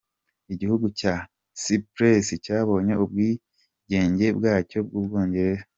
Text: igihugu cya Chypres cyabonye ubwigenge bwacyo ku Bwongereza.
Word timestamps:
igihugu 0.53 0.85
cya 0.99 1.15
Chypres 1.59 2.27
cyabonye 2.45 2.93
ubwigenge 3.03 4.25
bwacyo 4.37 4.79
ku 4.89 4.95
Bwongereza. 5.05 5.65